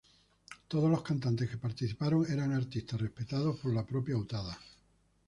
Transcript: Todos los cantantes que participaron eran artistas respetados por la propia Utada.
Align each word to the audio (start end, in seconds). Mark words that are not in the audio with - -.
Todos 0.67 0.89
los 0.89 1.03
cantantes 1.03 1.47
que 1.47 1.59
participaron 1.59 2.25
eran 2.27 2.53
artistas 2.53 2.99
respetados 2.99 3.59
por 3.59 3.71
la 3.71 3.85
propia 3.85 4.17
Utada. 4.17 4.57